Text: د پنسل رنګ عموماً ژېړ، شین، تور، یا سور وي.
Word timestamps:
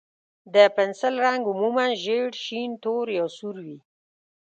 د 0.53 0.55
پنسل 0.75 1.13
رنګ 1.25 1.41
عموماً 1.51 1.85
ژېړ، 2.03 2.29
شین، 2.43 2.71
تور، 2.83 3.05
یا 3.17 3.25
سور 3.37 3.55
وي. 3.65 3.79